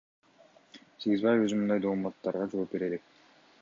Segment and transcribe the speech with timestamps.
[1.03, 3.11] Сегизбаев өзү мындай дооматтарга жооп бере элек.